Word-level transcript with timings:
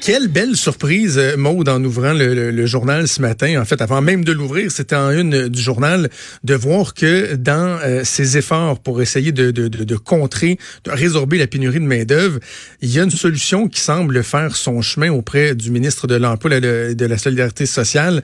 Quelle 0.00 0.28
belle 0.28 0.56
surprise, 0.56 1.18
euh, 1.18 1.36
Maude, 1.36 1.68
en 1.68 1.84
ouvrant 1.84 2.14
le, 2.14 2.64
journal 2.64 3.06
ce 3.06 3.20
matin. 3.20 3.60
En 3.60 3.66
fait, 3.66 3.82
avant 3.82 4.00
même 4.00 4.24
de 4.24 4.32
l'ouvrir, 4.32 4.72
c'était 4.72 4.96
en 4.96 5.10
une 5.10 5.48
du 5.48 5.60
journal 5.60 6.08
de 6.42 6.54
voir 6.54 6.94
que 6.94 7.34
dans 7.34 7.78
euh, 7.82 8.02
ses 8.02 8.38
efforts 8.38 8.80
pour 8.80 9.02
essayer 9.02 9.30
de, 9.30 9.96
contrer, 9.96 10.58
de 10.84 10.90
résorber 10.90 11.36
la 11.36 11.46
pénurie 11.46 11.80
de 11.80 11.84
main-d'œuvre, 11.84 12.40
il 12.80 12.90
y 12.90 12.98
a 12.98 13.04
une 13.04 13.10
solution 13.10 13.68
qui 13.68 13.80
semble 13.80 14.24
faire 14.24 14.56
son 14.56 14.80
chemin 14.80 15.10
auprès 15.10 15.54
du 15.54 15.70
ministre 15.70 16.06
de 16.06 16.14
l'Emploi 16.14 16.56
et 16.56 16.94
de 16.94 17.06
la 17.06 17.18
Solidarité 17.18 17.66
sociale. 17.66 18.22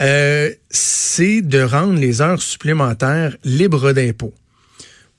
Euh, 0.00 0.50
c'est 0.70 1.42
de 1.42 1.60
rendre 1.60 1.98
les 1.98 2.20
heures 2.20 2.40
supplémentaires 2.40 3.36
libres 3.44 3.92
d'impôts 3.92 4.34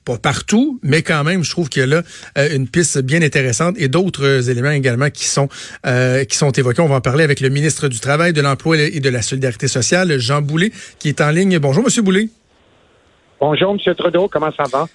pas 0.08 0.16
partout, 0.16 0.80
mais 0.82 1.02
quand 1.02 1.22
même, 1.22 1.44
je 1.44 1.50
trouve 1.50 1.68
qu'il 1.68 1.80
y 1.80 1.82
a 1.82 1.86
là 1.86 2.02
euh, 2.38 2.56
une 2.56 2.66
piste 2.66 2.98
bien 3.02 3.20
intéressante 3.20 3.74
et 3.78 3.88
d'autres 3.88 4.24
euh, 4.24 4.50
éléments 4.50 4.70
également 4.70 5.10
qui 5.10 5.26
sont 5.26 5.48
euh, 5.86 6.24
qui 6.24 6.36
sont 6.38 6.50
évoqués. 6.50 6.80
On 6.80 6.88
va 6.88 6.96
en 6.96 7.00
parler 7.02 7.24
avec 7.24 7.40
le 7.40 7.50
ministre 7.50 7.88
du 7.88 8.00
Travail, 8.00 8.32
de 8.32 8.40
l'Emploi 8.40 8.78
et 8.78 9.00
de 9.00 9.10
la 9.10 9.20
Solidarité 9.20 9.68
sociale, 9.68 10.18
Jean 10.18 10.40
Boulet, 10.40 10.72
qui 10.98 11.08
est 11.10 11.20
en 11.20 11.30
ligne. 11.30 11.58
Bonjour, 11.58 11.84
Monsieur 11.84 12.00
Boulet. 12.00 12.30
Bonjour, 13.38 13.74
Monsieur 13.74 13.94
Trudeau. 13.94 14.28
Comment 14.28 14.50
ça 14.56 14.64
va? 14.72 14.86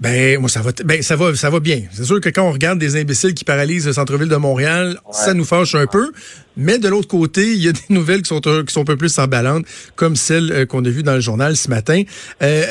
Ben 0.00 0.40
moi 0.40 0.48
ça 0.48 0.60
va 0.60 0.72
ben 0.84 1.02
ça 1.02 1.14
va 1.14 1.34
ça 1.36 1.50
va 1.50 1.60
bien. 1.60 1.82
C'est 1.92 2.04
sûr 2.04 2.20
que 2.20 2.28
quand 2.28 2.42
on 2.42 2.52
regarde 2.52 2.80
des 2.80 2.96
imbéciles 2.96 3.32
qui 3.32 3.44
paralysent 3.44 3.86
le 3.86 3.92
centre-ville 3.92 4.28
de 4.28 4.36
Montréal, 4.36 4.98
ça 5.12 5.34
nous 5.34 5.44
fâche 5.44 5.76
un 5.76 5.86
peu, 5.86 6.10
mais 6.56 6.78
de 6.78 6.88
l'autre 6.88 7.06
côté, 7.06 7.52
il 7.52 7.62
y 7.62 7.68
a 7.68 7.72
des 7.72 7.80
nouvelles 7.90 8.22
qui 8.22 8.28
sont 8.28 8.40
qui 8.40 8.72
sont 8.72 8.80
un 8.80 8.84
peu 8.84 8.96
plus 8.96 9.16
emballantes 9.18 9.64
comme 9.94 10.16
celle 10.16 10.50
euh, 10.50 10.66
qu'on 10.66 10.84
a 10.84 10.88
vue 10.88 11.04
dans 11.04 11.14
le 11.14 11.20
journal 11.20 11.56
ce 11.56 11.68
matin. 11.68 12.02
Euh, 12.42 12.64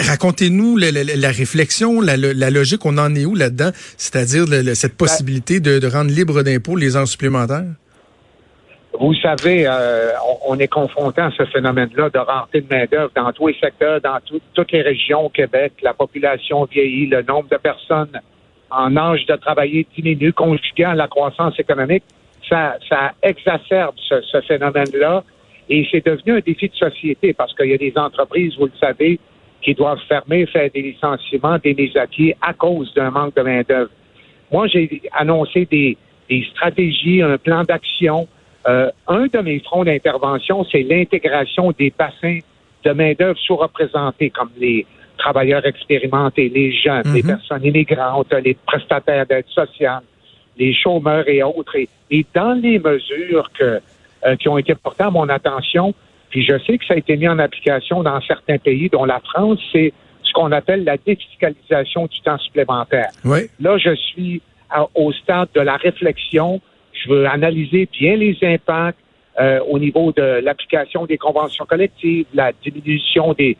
racontez-nous 0.00 0.78
la, 0.78 1.30
réflexion, 1.30 2.00
la, 2.00 2.16
logique, 2.16 2.86
on 2.86 2.96
en 2.96 3.14
est 3.14 3.26
où 3.26 3.34
là-dedans, 3.34 3.72
c'est-à-dire 3.98 4.46
cette 4.74 4.92
ben 4.92 4.96
possibilité 4.96 5.60
de, 5.60 5.78
de 5.78 5.86
rendre 5.86 6.10
libre 6.10 6.42
d'impôts 6.42 6.76
les 6.76 6.96
heures 6.96 7.08
supplémentaires? 7.08 7.66
Vous 9.00 9.14
savez, 9.14 9.66
euh, 9.66 10.10
on, 10.46 10.58
est 10.58 10.68
confronté 10.68 11.22
à 11.22 11.30
ce 11.30 11.46
phénomène-là 11.46 12.10
de 12.10 12.18
rareté 12.18 12.60
de 12.60 12.66
main-d'œuvre 12.68 13.10
dans 13.16 13.32
tous 13.32 13.48
les 13.48 13.54
secteurs, 13.54 13.98
dans 14.02 14.18
toutes 14.54 14.72
les 14.72 14.82
régions 14.82 15.24
au 15.24 15.28
Québec. 15.30 15.72
La 15.82 15.94
population 15.94 16.66
vieillit, 16.66 17.06
le 17.06 17.22
nombre 17.22 17.48
de 17.48 17.56
personnes 17.56 18.20
en 18.70 18.94
âge 18.98 19.24
de 19.24 19.34
travailler 19.36 19.86
diminue, 19.96 20.34
conjugué 20.34 20.84
à 20.84 20.94
la 20.94 21.08
croissance 21.08 21.58
économique. 21.58 22.04
Ça, 22.46 22.76
ça 22.90 23.12
exacerbe 23.22 23.94
ce, 24.06 24.40
phénomène-là. 24.46 25.24
Et 25.70 25.88
c'est 25.90 26.04
devenu 26.04 26.36
un 26.36 26.40
défi 26.40 26.68
de 26.68 26.74
société 26.74 27.32
parce 27.32 27.54
qu'il 27.54 27.70
y 27.70 27.74
a 27.74 27.78
des 27.78 27.94
entreprises, 27.96 28.54
vous 28.58 28.66
le 28.66 28.72
savez, 28.78 29.18
qui 29.62 29.72
doivent 29.72 30.00
fermer, 30.08 30.44
faire 30.44 30.68
des 30.74 30.82
licenciements, 30.82 31.56
des 31.56 31.72
mises 31.72 31.96
à 31.96 32.06
pied 32.06 32.36
à 32.42 32.52
cause 32.52 32.92
d'un 32.92 33.10
manque 33.10 33.34
de 33.34 33.42
main-d'œuvre. 33.42 33.90
Moi, 34.52 34.66
j'ai 34.66 35.00
annoncé 35.16 35.66
des, 35.70 35.96
des 36.28 36.44
stratégies, 36.50 37.22
un 37.22 37.38
plan 37.38 37.62
d'action 37.64 38.28
euh, 38.68 38.90
un 39.08 39.26
de 39.26 39.38
mes 39.38 39.60
fronts 39.60 39.84
d'intervention, 39.84 40.64
c'est 40.70 40.82
l'intégration 40.82 41.72
des 41.72 41.92
bassins 41.96 42.40
de 42.84 42.90
main-d'œuvre 42.92 43.38
sous-représentés, 43.38 44.30
comme 44.30 44.50
les 44.58 44.86
travailleurs 45.16 45.64
expérimentés, 45.66 46.48
les 46.48 46.72
jeunes, 46.72 47.12
les 47.14 47.22
mhm. 47.22 47.28
personnes 47.28 47.64
immigrantes, 47.64 48.32
les 48.44 48.54
prestataires 48.54 49.26
d'aide 49.26 49.46
sociale, 49.48 50.02
les 50.58 50.74
chômeurs 50.74 51.28
et 51.28 51.42
autres. 51.42 51.76
Et, 52.10 52.26
dans 52.34 52.54
les 52.54 52.78
mesures 52.78 53.50
que, 53.58 53.80
euh, 54.26 54.36
qui 54.36 54.48
ont 54.48 54.58
été 54.58 54.74
portées 54.74 55.04
à 55.04 55.10
mon 55.10 55.28
attention, 55.28 55.94
puis 56.30 56.44
je 56.44 56.58
sais 56.58 56.78
que 56.78 56.84
ça 56.86 56.94
a 56.94 56.96
été 56.96 57.16
mis 57.16 57.28
en 57.28 57.38
application 57.38 58.02
dans 58.02 58.20
certains 58.22 58.58
pays, 58.58 58.88
dont 58.88 59.04
la 59.04 59.20
France, 59.20 59.58
c'est 59.72 59.92
ce 60.22 60.32
qu'on 60.32 60.52
appelle 60.52 60.84
la 60.84 60.96
défiscalisation 60.96 62.06
du 62.06 62.20
temps 62.20 62.38
supplémentaire. 62.38 63.10
Là, 63.58 63.78
je 63.78 63.94
suis 63.94 64.40
au 64.94 65.12
stade 65.12 65.48
de 65.54 65.60
la 65.60 65.76
réflexion 65.76 66.60
je 67.02 67.08
veux 67.08 67.26
analyser 67.26 67.88
bien 67.92 68.16
les 68.16 68.36
impacts 68.42 68.98
euh, 69.40 69.60
au 69.68 69.78
niveau 69.78 70.12
de 70.12 70.40
l'application 70.42 71.06
des 71.06 71.18
conventions 71.18 71.64
collectives, 71.64 72.26
la 72.34 72.52
diminution 72.52 73.32
des, 73.32 73.56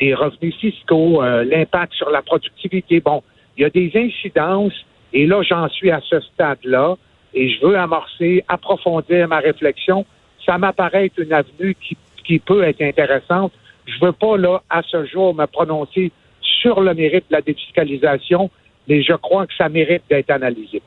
des 0.00 0.14
revenus 0.14 0.54
fiscaux, 0.56 1.22
euh, 1.22 1.44
l'impact 1.44 1.94
sur 1.94 2.10
la 2.10 2.22
productivité. 2.22 3.00
Bon, 3.00 3.22
il 3.56 3.62
y 3.62 3.64
a 3.64 3.70
des 3.70 3.90
incidences 3.94 4.84
et 5.12 5.26
là, 5.26 5.42
j'en 5.42 5.68
suis 5.68 5.90
à 5.90 6.00
ce 6.08 6.20
stade-là 6.20 6.96
et 7.32 7.48
je 7.48 7.66
veux 7.66 7.76
amorcer, 7.76 8.44
approfondir 8.48 9.28
ma 9.28 9.38
réflexion. 9.38 10.04
Ça 10.44 10.58
m'apparaît 10.58 11.06
être 11.06 11.18
une 11.18 11.32
avenue 11.32 11.74
qui, 11.80 11.96
qui 12.24 12.38
peut 12.38 12.62
être 12.62 12.82
intéressante. 12.82 13.52
Je 13.86 14.04
veux 14.04 14.12
pas, 14.12 14.36
là, 14.36 14.62
à 14.70 14.82
ce 14.82 15.04
jour, 15.06 15.34
me 15.34 15.46
prononcer 15.46 16.12
sur 16.40 16.80
le 16.80 16.94
mérite 16.94 17.24
de 17.28 17.34
la 17.34 17.40
défiscalisation, 17.40 18.50
mais 18.88 19.02
je 19.02 19.14
crois 19.14 19.46
que 19.46 19.54
ça 19.56 19.68
mérite 19.68 20.02
d'être 20.08 20.30
analysé. 20.30 20.82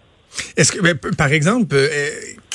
Est-ce 0.56 0.72
que, 0.72 0.82
ben, 0.82 0.96
par 0.96 1.32
exemple, 1.32 1.76
euh, 1.76 2.10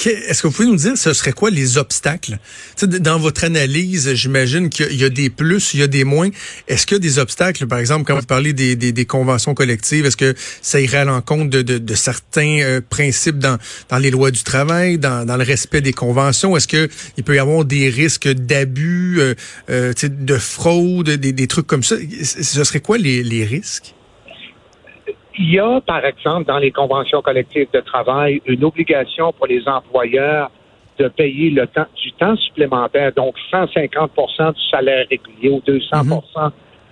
est-ce 0.04 0.42
que 0.42 0.48
vous 0.48 0.52
pouvez 0.52 0.68
nous 0.68 0.76
dire 0.76 0.96
ce 0.96 1.12
serait 1.12 1.32
quoi 1.32 1.50
les 1.50 1.78
obstacles? 1.78 2.38
Dans 2.82 3.18
votre 3.18 3.44
analyse, 3.44 4.12
j'imagine 4.14 4.68
qu'il 4.68 4.94
y 4.94 5.04
a 5.04 5.08
des 5.08 5.30
plus, 5.30 5.74
il 5.74 5.80
y 5.80 5.82
a 5.82 5.86
des 5.86 6.04
moins. 6.04 6.30
Est-ce 6.68 6.86
qu'il 6.86 6.96
y 6.96 7.00
a 7.00 7.00
des 7.00 7.18
obstacles, 7.18 7.66
par 7.66 7.78
exemple, 7.78 8.04
quand 8.04 8.18
vous 8.18 8.26
parlez 8.26 8.52
des, 8.52 8.74
des, 8.76 9.04
conventions 9.04 9.54
collectives, 9.54 10.06
est-ce 10.06 10.16
que 10.16 10.34
ça 10.60 10.80
irait 10.80 10.98
à 10.98 11.04
l'encontre 11.04 11.50
de, 11.50 11.62
de, 11.62 11.78
de, 11.78 11.94
certains 11.94 12.60
euh, 12.60 12.80
principes 12.80 13.38
dans, 13.38 13.58
dans 13.88 13.98
les 13.98 14.10
lois 14.10 14.30
du 14.30 14.42
travail, 14.42 14.98
dans, 14.98 15.26
dans 15.26 15.36
le 15.36 15.44
respect 15.44 15.80
des 15.80 15.92
conventions? 15.92 16.56
Est-ce 16.56 16.68
que 16.68 16.88
il 17.16 17.24
peut 17.24 17.36
y 17.36 17.38
avoir 17.38 17.64
des 17.64 17.88
risques 17.88 18.28
d'abus, 18.28 19.20
euh, 19.20 19.34
euh 19.70 19.92
de 20.02 20.38
fraude, 20.38 21.10
des, 21.10 21.32
des 21.32 21.46
trucs 21.46 21.66
comme 21.66 21.82
ça? 21.82 21.96
Ce 22.22 22.64
serait 22.64 22.80
quoi 22.80 22.98
les, 22.98 23.22
les 23.22 23.44
risques? 23.44 23.94
Il 25.38 25.52
y 25.52 25.58
a, 25.58 25.80
par 25.80 26.04
exemple, 26.04 26.44
dans 26.44 26.58
les 26.58 26.70
conventions 26.70 27.22
collectives 27.22 27.68
de 27.72 27.80
travail, 27.80 28.42
une 28.46 28.64
obligation 28.64 29.32
pour 29.32 29.46
les 29.46 29.66
employeurs 29.66 30.50
de 30.98 31.08
payer 31.08 31.50
le 31.50 31.66
temps, 31.66 31.86
du 31.96 32.12
temps 32.12 32.36
supplémentaire, 32.36 33.12
donc 33.12 33.34
150% 33.50 34.54
du 34.54 34.60
salaire 34.70 35.06
régulier 35.08 35.48
ou 35.48 35.62
200 35.66 36.04
mhm. 36.04 36.20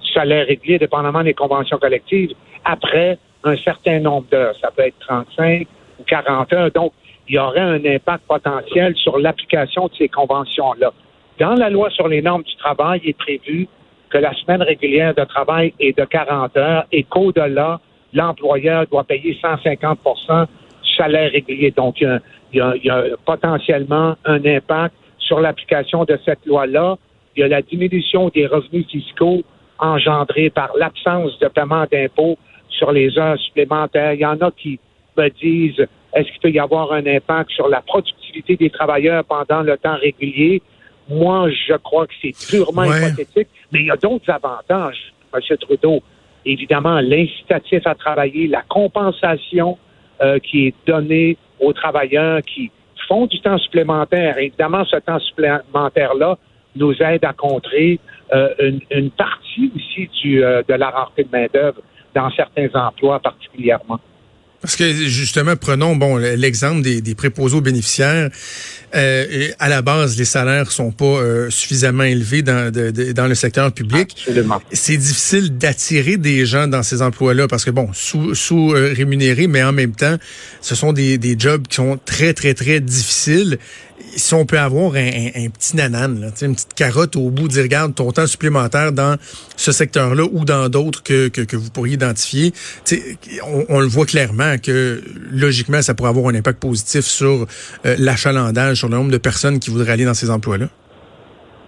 du 0.03 0.12
salaire 0.12 0.47
régulier, 0.47 0.79
dépendamment 0.79 1.23
des 1.23 1.34
conventions 1.34 1.79
collectives, 1.79 2.33
après 2.65 3.19
un 3.45 3.56
certain 3.59 4.00
nombre 4.00 4.27
d'heures. 4.31 4.55
Ça 4.61 4.71
peut 4.75 4.83
être 4.83 4.99
35 5.00 5.67
ou 5.99 6.03
40 6.05 6.53
heures. 6.53 6.71
Donc, 6.71 6.93
il 7.29 7.34
y 7.34 7.39
aurait 7.39 7.61
un 7.61 7.84
impact 7.84 8.25
potentiel 8.27 8.97
sur 8.97 9.19
l'application 9.19 9.87
de 9.87 9.93
ces 9.97 10.09
conventions-là. 10.09 10.93
Dans 11.39 11.55
la 11.55 11.71
loi 11.71 11.91
sur 11.91 12.09
les 12.09 12.23
normes 12.23 12.43
du 12.43 12.56
travail, 12.56 13.00
il 13.05 13.11
est 13.11 13.19
prévu 13.19 13.69
que 14.09 14.19
la 14.19 14.34
semaine 14.34 14.62
régulière 14.62 15.15
de 15.15 15.25
travail 15.25 15.73
est 15.79 15.97
de 15.97 16.05
40 16.05 16.56
heures 16.56 16.87
et 16.91 17.05
qu'au-delà, 17.05 17.81
l'employeur 18.12 18.87
doit 18.87 19.04
payer 19.04 19.37
150 19.41 19.98
du 20.82 20.94
salaire 20.97 21.31
régulier. 21.31 21.71
Donc, 21.71 22.00
il 22.00 22.21
y, 22.53 22.60
a, 22.60 23.04
potentiellement 23.25 24.16
un 24.25 24.44
impact 24.44 24.94
sur 25.19 25.41
l'application 25.41 26.04
de 26.04 26.19
cette 26.25 26.44
loi-là. 26.47 26.97
Il 27.37 27.41
y 27.41 27.43
a 27.44 27.49
la 27.49 27.62
diminution 27.62 28.28
des 28.28 28.47
revenus 28.47 28.87
fiscaux 28.87 29.43
engendrés 29.78 30.50
par 30.50 30.70
l'absence 30.76 31.38
de 31.38 31.49
paiement 31.49 31.84
d'impôts 31.91 32.37
sur 32.69 32.93
les 32.93 33.16
heures 33.19 33.38
supplémentaires. 33.38 34.15
Il 34.15 34.20
y 34.20 34.26
en 34.26 34.38
a 34.41 34.50
qui 34.50 34.78
me 35.16 35.28
disent 35.28 35.87
est-ce 36.12 36.28
qu'il 36.32 36.41
peut 36.41 36.50
y 36.50 36.59
avoir 36.59 36.93
un 36.93 37.06
impact 37.06 37.50
sur 37.50 37.69
la 37.69 37.81
productivité 37.82 38.56
des 38.56 38.70
travailleurs 38.70 39.25
pendant 39.25 39.62
le 39.62 39.76
temps 39.78 39.97
régulier? 39.97 40.60
Moi, 41.09 41.50
je 41.50 41.75
crois 41.75 42.06
que 42.06 42.15
c'est 42.20 42.34
purement 42.49 42.84
hypothétique, 42.84 43.49
mais 43.72 43.81
il 43.81 43.87
y 43.87 43.91
a 43.91 43.97
d'autres 43.97 44.31
avantages, 44.31 45.12
M. 45.32 45.56
Trudeau 45.59 46.03
évidemment 46.45 47.01
l'incitatif 47.01 47.87
à 47.87 47.95
travailler, 47.95 48.47
la 48.47 48.62
compensation 48.62 49.78
euh, 50.23 50.39
qui 50.39 50.67
est 50.67 50.75
donnée 50.87 51.37
aux 51.61 51.73
travailleurs 51.73 52.43
qui 52.43 52.71
font 53.09 53.27
du 53.27 53.41
temps 53.41 53.59
supplémentaire. 53.59 54.39
Évidemment, 54.39 54.84
ce 54.84 54.97
temps 54.97 55.19
supplémentaire-là 55.19 56.39
nous 56.77 56.95
aide 57.03 57.25
à 57.25 57.33
contrer 57.33 57.99
euh, 58.33 58.55
une, 58.61 58.81
une, 58.91 59.11
partie 59.11 59.73
aussi 59.75 60.09
du, 60.23 60.43
euh, 60.43 60.62
de 60.69 60.75
la 60.75 60.91
rareté 60.91 61.25
de 61.25 61.29
main-d'œuvre 61.33 61.81
dans 62.15 62.31
certains 62.31 62.69
emplois 62.75 63.19
particulièrement. 63.19 63.99
Parce 64.62 64.76
que 64.76 64.93
justement, 64.93 65.56
prenons 65.56 65.97
bon 65.97 66.16
l'exemple 66.16 66.82
des, 66.82 67.00
des 67.00 67.15
préposés 67.15 67.56
aux 67.56 67.60
bénéficiaires. 67.62 68.31
Euh, 68.94 69.49
à 69.58 69.69
la 69.69 69.82
base, 69.82 70.19
les 70.19 70.25
salaires 70.25 70.73
sont 70.73 70.90
pas 70.90 71.05
euh, 71.05 71.49
suffisamment 71.49 72.02
élevés 72.02 72.43
dans, 72.43 72.73
dans 72.73 73.26
le 73.26 73.35
secteur 73.35 73.73
public. 73.73 74.26
C'est 74.73 74.96
difficile 74.96 75.56
d'attirer 75.56 76.17
des 76.17 76.44
gens 76.44 76.67
dans 76.67 76.82
ces 76.82 77.00
emplois-là 77.00 77.46
parce 77.46 77.64
que 77.64 77.70
bon, 77.70 77.88
sous, 77.93 78.35
sous 78.35 78.75
euh, 78.75 78.93
rémunérés, 78.94 79.46
mais 79.46 79.62
en 79.62 79.73
même 79.73 79.93
temps, 79.93 80.17
ce 80.61 80.75
sont 80.75 80.93
des, 80.93 81.19
des 81.19 81.37
jobs 81.38 81.67
qui 81.69 81.76
sont 81.76 81.99
très 82.05 82.35
très 82.35 82.55
très 82.55 82.81
difficiles 82.81 83.58
si 84.17 84.35
on 84.35 84.44
peut 84.47 84.58
avoir 84.58 84.94
un, 84.94 85.49
petit 85.50 85.76
nanan, 85.76 86.20
là, 86.20 86.29
une 86.43 86.55
petite 86.55 86.75
carotte 86.75 87.17
au 87.17 87.31
bout, 87.31 87.49
dire 87.49 87.62
regarde 87.62 87.94
ton 87.94 88.11
temps 88.12 88.26
supplémentaire 88.26 88.93
dans 88.93 89.17
ce 89.56 89.73
secteur-là 89.73 90.25
ou 90.32 90.44
dans 90.44 90.69
d'autres 90.69 91.02
que, 91.02 91.29
que, 91.29 91.56
vous 91.56 91.70
pourriez 91.70 91.94
identifier, 91.94 92.52
on, 93.47 93.64
on, 93.69 93.81
le 93.81 93.87
voit 93.87 94.06
clairement 94.06 94.56
que 94.58 95.02
logiquement, 95.31 95.82
ça 95.82 95.94
pourrait 95.94 96.11
avoir 96.11 96.29
un 96.29 96.35
impact 96.35 96.61
positif 96.61 97.05
sur 97.05 97.47
euh, 97.87 97.97
l'achalandage, 97.99 98.79
sur 98.79 98.88
le 98.88 98.97
nombre 98.97 99.11
de 99.11 99.19
personnes 99.19 99.58
qui 99.58 99.70
voudraient 99.70 99.93
aller 99.93 100.05
dans 100.05 100.14
ces 100.14 100.31
emplois-là. 100.31 100.67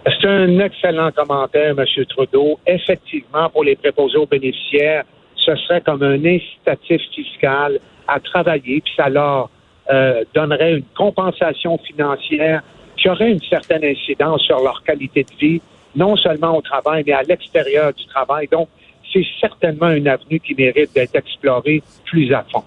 C'est 0.05 0.27
un 0.27 0.59
excellent 0.59 1.11
commentaire, 1.11 1.75
M. 1.77 2.05
Trudeau. 2.09 2.59
Effectivement, 2.67 3.49
pour 3.49 3.63
les 3.63 3.75
préposés 3.75 4.17
aux 4.17 4.25
bénéficiaires, 4.25 5.03
ce 5.35 5.55
serait 5.55 5.81
comme 5.81 6.03
un 6.03 6.23
incitatif 6.25 7.01
fiscal 7.13 7.79
à 8.07 8.19
travailler, 8.19 8.81
puis 8.81 8.93
ça 8.97 9.09
leur 9.09 9.49
euh, 9.91 10.23
donnerait 10.33 10.75
une 10.77 10.85
compensation 10.95 11.77
financière 11.77 12.63
qui 12.97 13.09
aurait 13.09 13.31
une 13.31 13.41
certaine 13.41 13.83
incidence 13.83 14.41
sur 14.41 14.61
leur 14.61 14.81
qualité 14.83 15.23
de 15.23 15.35
vie, 15.37 15.61
non 15.95 16.15
seulement 16.15 16.57
au 16.57 16.61
travail, 16.61 17.03
mais 17.05 17.13
à 17.13 17.23
l'extérieur 17.23 17.93
du 17.93 18.05
travail. 18.05 18.47
Donc, 18.51 18.69
c'est 19.11 19.25
certainement 19.39 19.89
une 19.89 20.07
avenue 20.07 20.39
qui 20.39 20.55
mérite 20.55 20.93
d'être 20.93 21.15
explorée 21.15 21.83
plus 22.05 22.33
à 22.33 22.45
fond. 22.51 22.63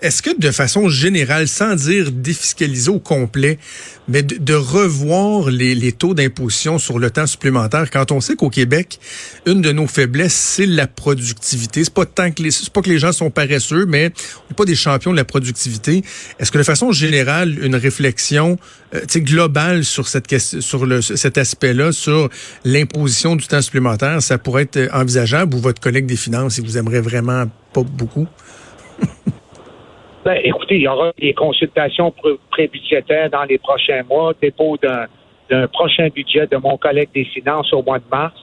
Est-ce 0.00 0.22
que 0.22 0.38
de 0.38 0.50
façon 0.50 0.88
générale, 0.88 1.48
sans 1.48 1.74
dire 1.74 2.10
défiscaliser 2.12 2.90
au 2.90 2.98
complet, 2.98 3.58
mais 4.08 4.22
de, 4.22 4.54
revoir 4.54 5.50
les, 5.50 5.92
taux 5.92 6.14
d'imposition 6.14 6.78
sur 6.78 6.98
le 6.98 7.10
temps 7.10 7.26
supplémentaire, 7.26 7.90
quand 7.90 8.10
on 8.10 8.20
sait 8.20 8.34
qu'au 8.34 8.50
Québec, 8.50 8.98
une 9.46 9.62
de 9.62 9.72
nos 9.72 9.86
faiblesses, 9.86 10.34
c'est 10.34 10.66
la 10.66 10.86
productivité. 10.86 11.84
C'est 11.84 11.94
pas 11.94 12.06
tant 12.06 12.30
que 12.30 12.42
les, 12.42 12.50
pas 12.72 12.82
que 12.82 12.90
les 12.90 12.98
gens 12.98 13.12
sont 13.12 13.30
paresseux, 13.30 13.86
mais 13.86 14.12
on 14.38 14.50
n'est 14.50 14.56
pas 14.56 14.64
des 14.64 14.74
champions 14.74 15.12
de 15.12 15.16
la 15.16 15.24
productivité. 15.24 16.02
Est-ce 16.38 16.50
que 16.50 16.58
de 16.58 16.62
façon 16.62 16.92
générale, 16.92 17.58
une 17.64 17.76
réflexion 17.76 18.58
euh, 18.94 19.00
globale 19.16 19.84
sur 19.84 20.08
cette 20.08 20.32
sur 20.38 20.86
le, 20.86 21.00
cet 21.00 21.38
aspect-là, 21.38 21.92
sur 21.92 22.28
l'imposition 22.64 23.36
du 23.36 23.46
temps 23.46 23.62
supplémentaire, 23.62 24.22
ça 24.22 24.38
pourrait 24.38 24.68
être 24.72 24.92
envisageable 24.92 25.54
ou 25.54 25.58
votre 25.58 25.80
collègue 25.80 26.06
des 26.06 26.16
finances, 26.16 26.58
il 26.58 26.64
vous 26.64 26.78
aimerait 26.78 27.00
vraiment 27.00 27.44
pas 27.72 27.82
beaucoup? 27.82 28.26
Ben, 30.24 30.38
écoutez, 30.44 30.76
il 30.76 30.82
y 30.82 30.88
aura 30.88 31.10
des 31.18 31.34
consultations 31.34 32.14
pré-budgétaires 32.50 33.28
dans 33.28 33.42
les 33.42 33.58
prochains 33.58 34.04
mois, 34.04 34.32
dépôt 34.40 34.76
d'un 34.78 35.66
prochain 35.66 36.08
budget 36.14 36.46
de 36.46 36.56
mon 36.58 36.76
collègue 36.76 37.08
des 37.12 37.24
finances 37.24 37.72
au 37.72 37.82
mois 37.82 37.98
de 37.98 38.04
mars. 38.08 38.34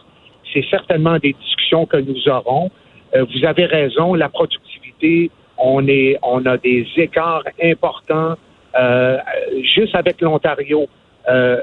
C'est 0.53 0.65
certainement 0.69 1.17
des 1.19 1.31
discussions 1.31 1.85
que 1.85 1.95
nous 1.95 2.27
aurons. 2.27 2.69
Euh, 3.15 3.23
vous 3.23 3.45
avez 3.45 3.65
raison, 3.65 4.13
la 4.13 4.27
productivité, 4.27 5.31
on 5.57 5.87
est, 5.87 6.17
on 6.21 6.45
a 6.45 6.57
des 6.57 6.85
écarts 6.97 7.43
importants 7.63 8.35
euh, 8.77 9.17
juste 9.63 9.95
avec 9.95 10.19
l'Ontario. 10.19 10.87
Euh, 11.29 11.61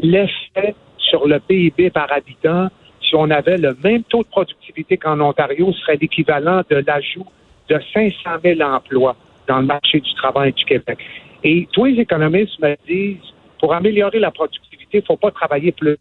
L'effet 0.00 0.76
sur 0.96 1.26
le 1.26 1.40
PIB 1.40 1.90
par 1.90 2.12
habitant, 2.12 2.68
si 3.02 3.16
on 3.16 3.28
avait 3.30 3.56
le 3.56 3.76
même 3.82 4.04
taux 4.04 4.22
de 4.22 4.28
productivité 4.28 4.96
qu'en 4.96 5.18
Ontario, 5.20 5.72
serait 5.72 5.98
l'équivalent 6.00 6.62
de 6.70 6.84
l'ajout 6.86 7.26
de 7.68 7.80
500 7.92 8.30
000 8.44 8.60
emplois 8.60 9.16
dans 9.46 9.60
le 9.60 9.66
marché 9.66 10.00
du 10.00 10.14
travail 10.14 10.52
du 10.52 10.64
Québec. 10.64 10.98
Et 11.42 11.66
tous 11.72 11.86
les 11.86 12.00
économistes 12.00 12.58
me 12.60 12.76
disent, 12.86 13.34
pour 13.58 13.74
améliorer 13.74 14.18
la 14.18 14.30
productivité, 14.30 14.98
il 14.98 15.00
ne 15.00 15.04
faut 15.04 15.16
pas 15.16 15.30
travailler 15.30 15.72
plus 15.72 15.96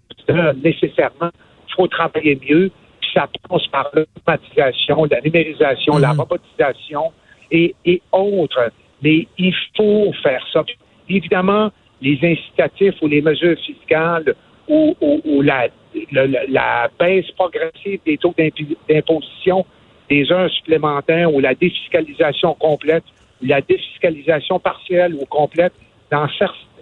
nécessairement, 0.63 1.31
il 1.68 1.75
faut 1.75 1.88
travailler 1.88 2.39
mieux, 2.47 2.71
puis 3.01 3.09
ça 3.13 3.27
passe 3.47 3.68
par 3.68 3.89
l'automatisation, 3.94 5.06
la 5.06 5.21
numérisation, 5.21 5.97
la 5.97 6.13
mm. 6.13 6.19
robotisation 6.19 7.12
et, 7.51 7.75
autres. 8.12 8.71
Mais 9.01 9.27
il 9.38 9.53
faut 9.75 10.12
faire 10.21 10.45
ça. 10.51 10.63
Évidemment, 11.07 11.71
les 12.01 12.19
incitatifs 12.21 12.95
ou 13.01 13.07
les 13.07 13.21
mesures 13.21 13.57
fiscales 13.59 14.35
ou, 14.68 14.95
la, 15.42 15.68
la, 16.47 16.89
baisse 17.00 17.30
progressive 17.31 18.00
des 18.06 18.18
taux 18.18 18.35
d'imposition 18.88 19.65
des 20.09 20.31
heures 20.31 20.50
supplémentaires 20.51 21.33
ou 21.33 21.39
la 21.39 21.56
défiscalisation 21.56 22.53
complète 22.53 23.03
la 23.41 23.62
défiscalisation 23.62 24.59
partielle 24.59 25.13
ou 25.15 25.25
complète 25.25 25.74
dans 26.12 26.27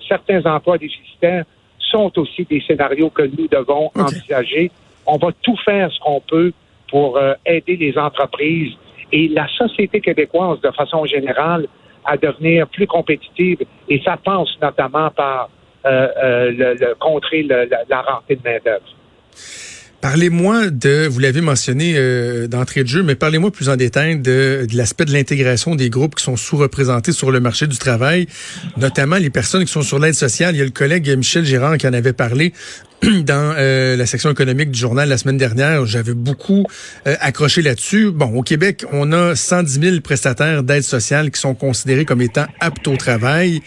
certains 0.08 0.46
emplois 0.46 0.78
déficitaires 0.78 1.46
sont 1.80 2.12
aussi 2.18 2.46
des 2.46 2.62
scénarios 2.62 3.10
que 3.10 3.24
nous 3.24 3.48
devons 3.48 3.92
envisager. 3.96 4.72
On 5.06 5.18
va 5.18 5.30
tout 5.42 5.58
faire 5.64 5.92
ce 5.92 6.00
qu'on 6.00 6.22
peut 6.22 6.52
pour 6.90 7.18
euh, 7.18 7.34
aider 7.46 7.76
les 7.76 7.98
entreprises 7.98 8.74
et 9.12 9.28
la 9.30 9.48
société 9.48 10.02
québécoise 10.02 10.60
de 10.62 10.72
façon 10.72 11.06
générale 11.06 11.68
à 12.06 12.18
devenir 12.18 12.68
plus 12.68 12.88
compétitive 12.88 13.60
et 13.90 14.02
ça 14.04 14.18
passe 14.18 14.50
notamment 14.62 15.10
par 15.12 15.50
euh, 15.86 16.08
euh, 16.24 16.52
le, 16.52 16.96
contrer 16.96 17.44
la, 17.44 17.66
la 17.66 18.02
rentrée 18.02 18.36
de 18.36 18.44
main-d'œuvre. 18.44 18.86
Parlez-moi 20.00 20.70
de, 20.70 21.08
vous 21.08 21.20
l'avez 21.20 21.42
mentionné 21.42 21.94
euh, 21.96 22.48
d'entrée 22.48 22.84
de 22.84 22.88
jeu, 22.88 23.02
mais 23.02 23.16
parlez-moi 23.16 23.50
plus 23.50 23.68
en 23.68 23.76
détail 23.76 24.20
de, 24.20 24.68
l'aspect 24.74 25.06
de 25.06 25.12
l'intégration 25.12 25.74
des 25.74 25.90
groupes 25.90 26.14
qui 26.16 26.24
sont 26.24 26.38
sous-représentés 26.38 27.12
sur 27.12 27.32
le 27.32 27.40
marché 27.40 27.66
du 27.66 27.78
travail, 27.80 28.28
notamment 28.78 29.16
les 29.16 29.32
personnes 29.32 29.66
qui 29.66 29.72
sont 29.72 29.82
sur 29.82 29.98
l'aide 29.98 30.14
sociale. 30.14 30.56
Il 30.56 30.60
y 30.60 30.62
a 30.62 30.66
le 30.66 30.72
collègue 30.72 31.10
Michel 31.18 31.46
Girard 31.46 31.78
qui 31.78 31.88
en 31.88 31.94
avait 31.94 32.14
parlé 32.14 32.54
dans 33.02 33.56
euh, 33.58 33.96
la 33.96 34.06
section 34.06 34.30
économique 34.30 34.70
du 34.70 34.80
journal 34.80 35.10
la 35.10 35.18
semaine 35.18 35.38
dernière. 35.38 35.86
J'avais 35.88 36.14
beaucoup 36.14 36.66
euh, 37.08 37.16
accroché 37.20 37.64
là-dessus. 37.64 38.12
Bon, 38.12 38.28
au 38.34 38.44
Québec, 38.44 38.86
on 38.92 39.12
a 39.12 39.36
110 39.36 39.82
000 39.82 40.02
prestataires 40.02 40.62
d'aide 40.62 40.84
sociale 40.84 41.32
qui 41.32 41.42
sont 41.42 41.56
considérés 41.56 42.06
comme 42.06 42.22
étant 42.22 42.46
aptes 42.60 42.88
au 42.88 42.98
travail. 42.98 43.62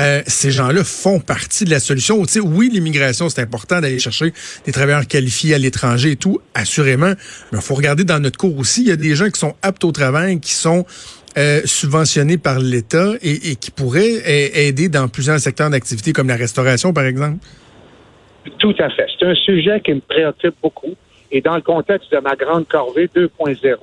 Euh, 0.00 0.22
ces 0.26 0.50
gens-là 0.50 0.84
font 0.84 1.20
partie 1.20 1.64
de 1.64 1.70
la 1.70 1.80
solution. 1.80 2.24
Tu 2.24 2.40
oui, 2.40 2.70
l'immigration, 2.72 3.28
c'est 3.28 3.42
important 3.42 3.80
d'aller 3.80 3.98
chercher 3.98 4.32
des 4.64 4.72
travailleurs 4.72 5.06
qualifiés 5.06 5.54
à 5.54 5.58
l'étranger 5.58 6.12
et 6.12 6.16
tout, 6.16 6.40
assurément. 6.54 7.12
Mais 7.52 7.58
il 7.58 7.60
faut 7.60 7.74
regarder 7.74 8.04
dans 8.04 8.20
notre 8.20 8.38
cours 8.38 8.58
aussi, 8.58 8.82
il 8.82 8.88
y 8.88 8.92
a 8.92 8.96
des 8.96 9.14
gens 9.14 9.28
qui 9.30 9.38
sont 9.38 9.54
aptes 9.62 9.84
au 9.84 9.92
travail, 9.92 10.40
qui 10.40 10.52
sont 10.52 10.84
euh, 11.36 11.60
subventionnés 11.64 12.38
par 12.38 12.58
l'État 12.58 13.12
et, 13.22 13.56
qui 13.56 13.70
pourraient 13.70 14.22
aider 14.68 14.88
dans 14.88 15.08
plusieurs 15.08 15.38
secteurs 15.38 15.70
d'activité, 15.70 16.12
comme 16.12 16.28
la 16.28 16.36
restauration, 16.36 16.92
par 16.92 17.04
exemple. 17.04 17.38
Tout 18.58 18.74
à 18.78 18.90
fait. 18.90 19.06
C'est 19.18 19.26
un 19.26 19.34
sujet 19.34 19.80
qui 19.80 19.94
me 19.94 20.00
préoccupe 20.00 20.54
beaucoup. 20.62 20.94
Et 21.30 21.40
dans 21.40 21.56
le 21.56 21.62
contexte 21.62 22.12
de 22.12 22.18
ma 22.18 22.36
grande 22.36 22.68
corvée 22.68 23.08
2.0, 23.14 23.76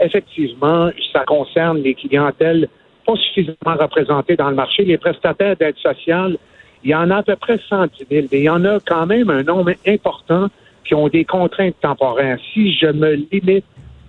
effectivement, 0.00 0.90
ça 1.12 1.24
concerne 1.26 1.78
les 1.78 1.94
clientèles 1.94 2.68
pas 3.10 3.20
suffisamment 3.20 3.76
représentés 3.78 4.36
dans 4.36 4.50
le 4.50 4.56
marché. 4.56 4.84
Les 4.84 4.98
prestataires 4.98 5.56
d'aide 5.56 5.76
sociale, 5.78 6.36
il 6.84 6.90
y 6.90 6.94
en 6.94 7.10
a 7.10 7.16
à 7.16 7.22
peu 7.22 7.36
près 7.36 7.58
110 7.68 8.06
000, 8.10 8.26
mais 8.32 8.38
il 8.38 8.44
y 8.44 8.48
en 8.48 8.64
a 8.64 8.78
quand 8.80 9.06
même 9.06 9.30
un 9.30 9.42
nombre 9.42 9.72
important 9.86 10.48
qui 10.84 10.94
ont 10.94 11.08
des 11.08 11.24
contraintes 11.24 11.76
temporaires. 11.80 12.38
Si 12.52 12.74
je 12.74 12.86
me 12.86 13.14
limite 13.30 13.64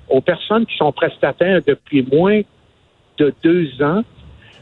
aux 0.10 0.22
personnes 0.22 0.66
qui 0.66 0.76
sont 0.78 0.92
prestataires 0.92 1.62
depuis 1.66 2.06
moins 2.12 2.42
de 3.18 3.34
deux 3.44 3.70
ans, 3.82 4.04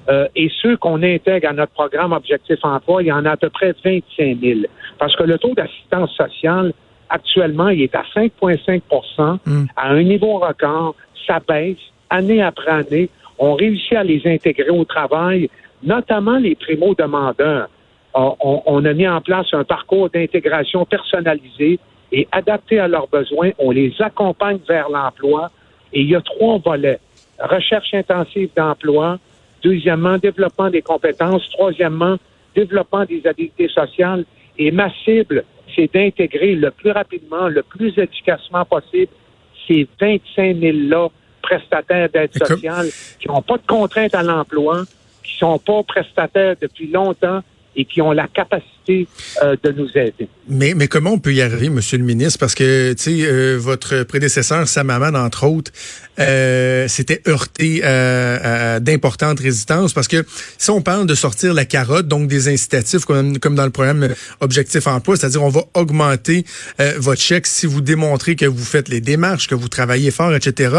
euh, 0.09 0.27
et 0.35 0.49
ceux 0.61 0.75
qu'on 0.77 1.03
intègre 1.03 1.49
à 1.49 1.53
notre 1.53 1.71
programme 1.71 2.13
Objectif 2.13 2.57
Emploi, 2.63 3.03
il 3.03 3.07
y 3.07 3.11
en 3.11 3.25
a 3.25 3.31
à 3.31 3.37
peu 3.37 3.49
près 3.49 3.75
25 3.83 4.39
000. 4.41 4.61
Parce 4.97 5.15
que 5.15 5.23
le 5.23 5.37
taux 5.37 5.53
d'assistance 5.53 6.11
sociale, 6.15 6.73
actuellement, 7.09 7.69
il 7.69 7.81
est 7.83 7.95
à 7.95 8.03
5,5 8.15 9.39
mm. 9.45 9.65
à 9.75 9.89
un 9.89 10.03
niveau 10.03 10.39
record. 10.39 10.95
Ça 11.27 11.39
baisse 11.47 11.77
année 12.09 12.41
après 12.41 12.71
année 12.71 13.09
on 13.39 13.55
réussit 13.55 13.93
à 13.93 14.03
les 14.03 14.21
intégrer 14.25 14.69
au 14.69 14.83
travail, 14.83 15.49
notamment 15.81 16.37
les 16.37 16.55
primo-demandeurs. 16.55 17.69
Euh, 18.15 18.29
on, 18.41 18.85
a 18.85 18.93
mis 18.93 19.07
en 19.07 19.21
place 19.21 19.47
un 19.53 19.63
parcours 19.63 20.09
d'intégration 20.09 20.85
personnalisé 20.85 21.79
et 22.11 22.27
adapté 22.31 22.79
à 22.79 22.87
leurs 22.87 23.07
besoins. 23.07 23.51
On 23.57 23.71
les 23.71 23.93
accompagne 23.99 24.59
vers 24.67 24.89
l'emploi 24.89 25.51
et 25.93 26.01
il 26.01 26.09
y 26.09 26.15
a 26.15 26.21
trois 26.21 26.57
volets. 26.57 26.99
Recherche 27.39 27.93
intensive 27.93 28.49
d'emploi. 28.57 29.19
Deuxièmement, 29.63 30.17
développement 30.17 30.69
des 30.69 30.81
compétences. 30.81 31.47
Troisièmement, 31.51 32.17
développement 32.55 33.05
des 33.05 33.25
habiletés 33.25 33.69
sociales. 33.69 34.25
Et 34.57 34.71
ma 34.71 34.91
cible, 35.05 35.45
c'est 35.75 35.93
d'intégrer 35.93 36.55
le 36.55 36.71
plus 36.71 36.91
rapidement, 36.91 37.47
le 37.47 37.63
plus 37.63 37.97
efficacement 37.97 38.65
possible 38.65 39.11
ces 39.67 39.87
25 40.01 40.57
000-là 40.57 41.09
prestataires 41.49 42.09
d'aide 42.13 42.31
sociale 42.37 42.89
qui 43.19 43.27
n'ont 43.27 43.41
pas 43.41 43.57
de 43.57 43.65
contraintes 43.67 44.15
à 44.15 44.23
l'emploi, 44.23 44.83
qui 45.23 45.37
sont 45.37 45.57
pas 45.59 45.81
prestataires 45.83 46.55
depuis 46.61 46.87
longtemps 46.91 47.41
et 47.75 47.85
qui 47.85 48.01
ont 48.01 48.11
la 48.11 48.27
capacité 48.27 49.07
euh, 49.43 49.55
de 49.63 49.71
nous 49.71 49.89
aider. 49.95 50.27
Mais, 50.47 50.73
mais 50.75 50.87
comment 50.87 51.11
on 51.11 51.19
peut 51.19 51.33
y 51.33 51.41
arriver, 51.41 51.69
Monsieur 51.69 51.97
le 51.97 52.03
ministre? 52.03 52.39
Parce 52.39 52.55
que, 52.55 52.93
tu 52.93 53.03
sais, 53.03 53.25
euh, 53.25 53.57
votre 53.57 54.03
prédécesseur, 54.03 54.67
Samaman, 54.67 55.15
entre 55.15 55.45
autres, 55.45 55.71
euh, 56.19 56.87
heurté 57.27 57.83
à, 57.83 58.79
d'importantes 58.79 59.39
résistances. 59.39 59.93
Parce 59.93 60.07
que 60.07 60.25
si 60.57 60.69
on 60.69 60.81
parle 60.81 61.07
de 61.07 61.15
sortir 61.15 61.53
la 61.53 61.65
carotte, 61.65 62.07
donc 62.07 62.27
des 62.27 62.47
incitatifs, 62.47 63.05
comme, 63.05 63.37
dans 63.37 63.65
le 63.65 63.69
programme 63.69 64.09
Objectif 64.39 64.87
Emploi, 64.87 65.17
c'est-à-dire 65.17 65.43
on 65.43 65.49
va 65.49 65.63
augmenter 65.73 66.45
euh, 66.79 66.93
votre 66.97 67.21
chèque 67.21 67.47
si 67.47 67.65
vous 67.65 67.81
démontrez 67.81 68.35
que 68.35 68.45
vous 68.45 68.63
faites 68.63 68.89
les 68.89 69.01
démarches, 69.01 69.47
que 69.47 69.55
vous 69.55 69.69
travaillez 69.69 70.11
fort, 70.11 70.33
etc. 70.33 70.77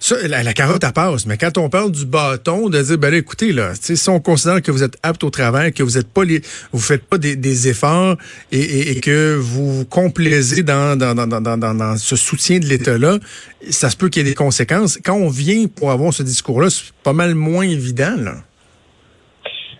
Ça, 0.00 0.16
la, 0.26 0.52
carotte, 0.52 0.84
elle 0.84 0.92
passe. 0.92 1.26
Mais 1.26 1.38
quand 1.38 1.58
on 1.58 1.68
parle 1.68 1.92
du 1.92 2.06
bâton, 2.06 2.68
de 2.68 2.82
dire, 2.82 2.98
ben 2.98 3.10
là, 3.10 3.16
écoutez, 3.16 3.52
là, 3.52 3.72
si 3.80 4.08
on 4.08 4.20
considère 4.20 4.62
que 4.62 4.70
vous 4.70 4.82
êtes 4.82 4.96
apte 5.02 5.24
au 5.24 5.30
travail, 5.30 5.72
que 5.72 5.82
vous 5.82 5.98
êtes 5.98 6.08
pas 6.08 6.24
les, 6.24 6.42
vous 6.72 6.80
faites 6.80 7.04
pas 7.04 7.18
des, 7.18 7.68
efforts 7.68 8.16
et, 8.52 8.90
et 8.90 9.00
que 9.00 9.36
vous 9.36 9.78
vous 9.78 9.84
complaisez 9.84 10.62
dans, 10.62 10.96
dans, 10.96 11.14
dans, 11.14 11.26
dans, 11.26 11.74
dans 11.74 11.96
ce 11.96 12.16
soutien 12.16 12.58
de 12.58 12.66
l'État-là, 12.66 13.18
ça 13.70 13.90
se 13.90 13.96
peut 13.96 14.08
qu'il 14.08 14.22
y 14.22 14.26
ait 14.26 14.30
des 14.30 14.34
conséquences. 14.34 14.73
Quand 15.04 15.16
on 15.16 15.28
vient 15.28 15.66
pour 15.66 15.90
avoir 15.90 16.12
ce 16.12 16.22
discours-là, 16.22 16.70
c'est 16.70 16.92
pas 17.02 17.12
mal 17.12 17.34
moins 17.34 17.64
évident. 17.64 18.16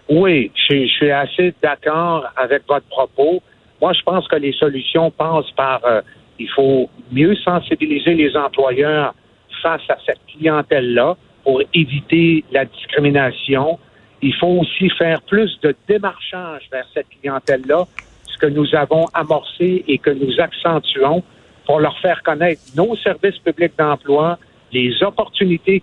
Oui, 0.08 0.50
je, 0.68 0.86
suis 0.86 1.10
assez 1.10 1.54
d'accord 1.62 2.26
avec 2.36 2.62
votre 2.68 2.86
propos. 2.86 3.42
Moi, 3.80 3.92
je 3.92 4.02
pense 4.02 4.28
que 4.28 4.36
les 4.36 4.52
solutions 4.52 5.10
passent 5.10 5.50
par 5.56 5.80
euh, 5.84 6.02
il 6.38 6.48
faut 6.50 6.90
mieux 7.12 7.34
sensibiliser 7.36 8.14
les 8.14 8.36
employeurs 8.36 9.14
face 9.62 9.82
à 9.88 9.96
cette 10.04 10.20
clientèle-là 10.26 11.16
pour 11.42 11.62
éviter 11.72 12.44
la 12.52 12.64
discrimination. 12.64 13.78
il 14.22 14.34
faut 14.34 14.60
aussi 14.62 14.88
faire 14.90 15.20
plus 15.22 15.58
de 15.62 15.74
démarchage 15.86 16.62
vers 16.72 16.86
cette 16.94 17.06
clientèle-là, 17.20 17.84
ce 18.26 18.38
que 18.38 18.46
nous 18.46 18.74
avons 18.74 19.06
amorcé 19.12 19.84
et 19.86 19.98
que 19.98 20.10
nous 20.10 20.40
accentuons 20.40 21.22
pour 21.66 21.80
leur 21.80 21.98
faire 22.00 22.22
connaître 22.22 22.62
nos 22.76 22.96
services 22.96 23.38
publics 23.38 23.72
d'emploi, 23.78 24.38
les 24.74 25.02
opportunités 25.02 25.82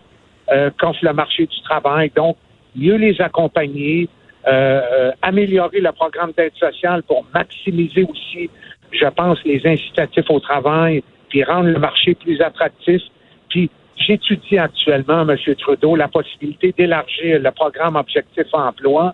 euh, 0.51 0.69
qu'offre 0.77 0.99
le 1.01 1.13
marché 1.13 1.45
du 1.45 1.61
travail. 1.61 2.11
Donc, 2.15 2.37
mieux 2.75 2.95
les 2.95 3.19
accompagner, 3.21 4.09
euh, 4.47 4.51
euh, 4.51 5.11
améliorer 5.21 5.79
le 5.79 5.91
programme 5.91 6.31
d'aide 6.37 6.53
sociale 6.59 7.03
pour 7.03 7.25
maximiser 7.33 8.03
aussi, 8.03 8.49
je 8.91 9.05
pense, 9.07 9.39
les 9.45 9.61
incitatifs 9.65 10.29
au 10.29 10.39
travail, 10.39 11.03
puis 11.29 11.43
rendre 11.43 11.69
le 11.69 11.79
marché 11.79 12.15
plus 12.15 12.41
attractif. 12.41 13.01
Puis, 13.49 13.69
j'étudie 13.95 14.57
actuellement, 14.57 15.21
M. 15.27 15.37
Trudeau, 15.57 15.95
la 15.95 16.07
possibilité 16.07 16.73
d'élargir 16.77 17.39
le 17.39 17.51
programme 17.51 17.95
Objectif 17.95 18.47
Emploi. 18.51 19.13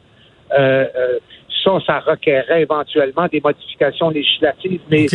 Euh, 0.58 0.86
ça, 1.64 1.72
ça 1.86 2.00
requerrait 2.00 2.62
éventuellement 2.62 3.28
des 3.28 3.42
modifications 3.42 4.10
législatives, 4.10 4.82
mais 4.90 5.08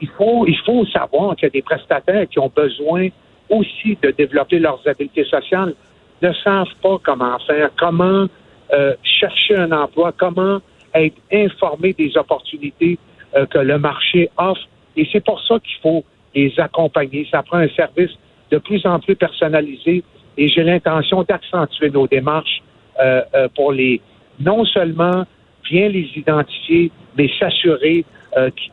il 0.00 0.08
faut 0.16 0.46
il 0.46 0.56
faut 0.64 0.86
savoir 0.86 1.36
qu'il 1.36 1.46
y 1.46 1.46
a 1.46 1.50
des 1.50 1.62
prestataires 1.62 2.26
qui 2.28 2.38
ont 2.38 2.52
besoin 2.54 3.08
aussi 3.50 3.98
de 4.02 4.10
développer 4.12 4.58
leurs 4.58 4.80
habiletés 4.86 5.24
sociales 5.24 5.74
ne 6.22 6.32
savent 6.32 6.74
pas 6.82 6.98
comment 7.02 7.38
faire, 7.40 7.70
comment 7.78 8.26
euh, 8.72 8.94
chercher 9.02 9.56
un 9.56 9.72
emploi, 9.72 10.12
comment 10.16 10.60
être 10.94 11.16
informé 11.32 11.92
des 11.92 12.16
opportunités 12.16 12.98
euh, 13.34 13.46
que 13.46 13.58
le 13.58 13.78
marché 13.78 14.30
offre. 14.36 14.62
Et 14.96 15.08
c'est 15.12 15.24
pour 15.24 15.40
ça 15.46 15.58
qu'il 15.58 15.76
faut 15.82 16.04
les 16.34 16.52
accompagner. 16.58 17.26
Ça 17.30 17.42
prend 17.42 17.58
un 17.58 17.68
service 17.70 18.10
de 18.50 18.58
plus 18.58 18.84
en 18.86 18.98
plus 19.00 19.16
personnalisé 19.16 20.04
et 20.36 20.48
j'ai 20.48 20.62
l'intention 20.62 21.22
d'accentuer 21.22 21.90
nos 21.90 22.06
démarches 22.06 22.62
euh, 23.00 23.22
pour 23.56 23.72
les 23.72 24.00
non 24.38 24.64
seulement 24.64 25.24
bien 25.64 25.88
les 25.88 26.08
identifier, 26.16 26.90
mais 27.16 27.30
s'assurer 27.38 28.04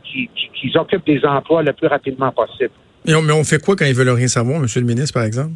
qu'ils 0.04 0.78
occupent 0.78 1.06
des 1.06 1.26
emplois 1.26 1.64
le 1.64 1.74
plus 1.74 1.88
rapidement 1.88 2.32
possible. 2.32 2.72
Mais 3.08 3.14
on, 3.16 3.44
fait 3.46 3.64
quoi 3.64 3.76
quand 3.76 3.86
ils 3.86 3.96
veulent 3.96 4.10
rien 4.10 4.28
savoir, 4.28 4.58
M. 4.58 4.68
le 4.76 4.82
ministre, 4.82 5.14
par 5.14 5.24
exemple? 5.24 5.54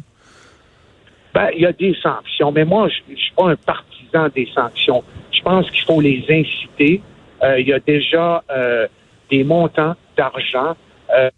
Ben, 1.34 1.50
il 1.54 1.62
y 1.62 1.66
a 1.66 1.72
des 1.72 1.94
sanctions, 2.02 2.50
mais 2.50 2.64
moi, 2.64 2.88
je 2.88 3.12
ne 3.12 3.16
suis 3.16 3.32
pas 3.32 3.50
un 3.50 3.56
partisan 3.56 4.28
des 4.34 4.48
sanctions. 4.54 5.04
Je 5.30 5.42
pense 5.42 5.70
qu'il 5.70 5.84
faut 5.84 6.00
les 6.00 6.24
inciter. 6.30 7.02
Euh, 7.42 7.60
il 7.60 7.68
y 7.68 7.72
a 7.72 7.78
déjà 7.78 8.42
euh, 8.50 8.86
des 9.30 9.44
montants 9.44 9.94
d'argent. 10.16 10.76
Euh, 11.14 11.30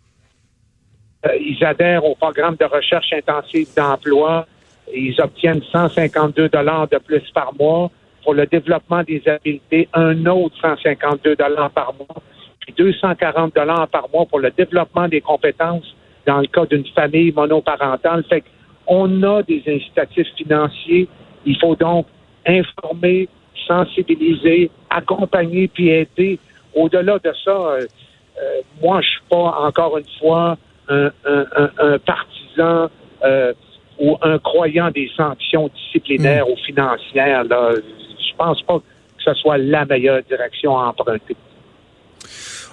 ils 1.40 1.64
adhèrent 1.64 2.04
au 2.04 2.14
programme 2.14 2.56
de 2.56 2.64
recherche 2.64 3.12
intensive 3.12 3.68
d'emploi. 3.76 4.46
Ils 4.94 5.20
obtiennent 5.20 5.62
152 5.72 6.48
dollars 6.48 6.86
de 6.88 6.98
plus 6.98 7.22
par 7.32 7.52
mois 7.58 7.90
pour 8.22 8.34
le 8.34 8.46
développement 8.46 9.02
des 9.02 9.22
habiletés, 9.26 9.88
un 9.92 10.26
autre 10.26 10.54
152 10.60 11.36
dollars 11.36 11.70
par 11.70 11.94
mois, 11.94 12.22
puis 12.60 12.74
240 12.76 13.54
dollars 13.54 13.88
par 13.88 14.08
mois 14.12 14.26
pour 14.26 14.38
le 14.38 14.50
développement 14.50 15.08
des 15.08 15.20
compétences 15.20 15.94
dans 16.26 16.40
le 16.40 16.46
cas 16.46 16.66
d'une 16.66 16.86
famille 16.86 17.32
monoparentale. 17.32 18.24
Fait 18.28 18.44
on 18.86 19.22
a 19.22 19.42
des 19.42 19.62
incitatifs 19.66 20.28
financiers. 20.36 21.08
Il 21.46 21.58
faut 21.58 21.74
donc 21.74 22.06
informer, 22.46 23.28
sensibiliser, 23.66 24.70
accompagner 24.90 25.68
puis 25.68 25.88
aider. 25.88 26.38
Au-delà 26.74 27.18
de 27.18 27.32
ça, 27.44 27.50
euh, 27.50 27.86
euh, 28.38 28.60
moi, 28.82 29.00
je 29.00 29.08
suis 29.08 29.22
pas 29.30 29.54
encore 29.60 29.96
une 29.98 30.04
fois 30.18 30.56
un, 30.88 31.10
partisan 32.04 32.90
euh, 33.24 33.52
ou 33.98 34.16
un 34.20 34.38
croyant 34.38 34.90
des 34.90 35.10
sanctions 35.16 35.70
disciplinaires 35.74 36.46
hmm. 36.46 36.52
ou 36.52 36.56
financières. 36.56 37.44
Là. 37.44 37.70
Je 37.74 38.36
pense 38.36 38.60
pas 38.62 38.78
que 38.78 39.22
ce 39.24 39.34
soit 39.34 39.56
la 39.58 39.84
meilleure 39.84 40.22
direction 40.24 40.76
à 40.76 40.88
emprunter. 40.88 41.36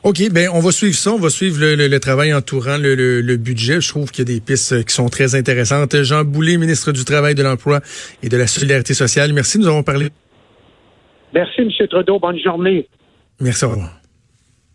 OK, 0.04 0.18
ben 0.32 0.50
on 0.52 0.60
va 0.62 0.72
suivre 0.72 0.96
ça, 0.96 1.12
on 1.12 1.20
va 1.20 1.30
suivre 1.30 1.60
le, 1.62 2.00
travail 2.00 2.34
entourant 2.34 2.78
le, 2.78 3.36
budget. 3.38 3.82
Je 3.82 3.90
trouve 3.90 4.10
qu'il 4.12 4.28
y 4.28 4.32
a 4.32 4.34
des 4.34 4.42
pistes 4.42 4.74
euh, 4.74 4.82
qui 4.82 4.96
sont 4.96 5.10
très 5.10 5.36
intéressantes. 5.36 6.02
Jean 6.02 6.24
Boulet, 6.24 6.58
ministre 6.58 6.92
du 6.92 7.06
Travail, 7.06 7.36
de 7.36 7.44
l'Emploi 7.44 7.82
et 8.24 8.30
de 8.30 8.38
la 8.38 8.48
Solidarité 8.48 8.96
sociale. 8.96 9.32
Merci, 9.32 9.60
nous 9.60 9.68
avons 9.68 9.84
parlé. 9.84 10.08
Merci, 11.34 11.62
M. 11.62 11.88
Trudeau. 11.88 12.20
Bonne 12.20 12.40
journée. 12.40 12.88
Merci, 13.40 13.66
au 13.66 13.70
revoir. 13.70 14.01